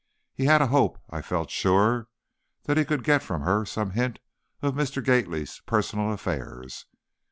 He 0.33 0.45
had 0.45 0.63
a 0.63 0.67
hope, 0.73 0.97
I 1.11 1.21
felt 1.21 1.51
sure, 1.51 2.07
that 2.63 2.75
he 2.75 2.85
could 2.85 3.03
get 3.03 3.21
from 3.21 3.41
her 3.43 3.67
some 3.67 3.91
hint 3.91 4.17
of 4.63 4.73
Mr. 4.73 5.03
Gately's 5.05 5.61
personal 5.67 6.11
affairs. 6.11 6.87